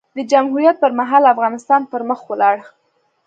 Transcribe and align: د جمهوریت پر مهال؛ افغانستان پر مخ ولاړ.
د 0.17 0.19
جمهوریت 0.31 0.75
پر 0.83 0.91
مهال؛ 0.99 1.23
افغانستان 1.33 1.81
پر 1.91 2.01
مخ 2.09 2.19
ولاړ. 2.31 2.55